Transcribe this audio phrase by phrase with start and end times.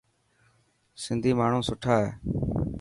[1.03, 2.09] سنڌي ماڻهو سٺا هي.